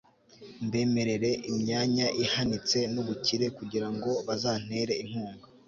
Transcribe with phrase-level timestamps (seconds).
[0.65, 5.45] mbemerere imyanya ihanitse n'ubukire, kugira ngo bazantere inkunga